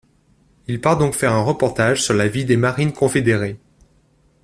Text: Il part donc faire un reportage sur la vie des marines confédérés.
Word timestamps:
Il 0.65 0.81
part 0.81 0.97
donc 0.97 1.13
faire 1.13 1.31
un 1.31 1.43
reportage 1.43 2.01
sur 2.03 2.15
la 2.15 2.27
vie 2.27 2.43
des 2.43 2.57
marines 2.57 2.91
confédérés. 2.91 3.59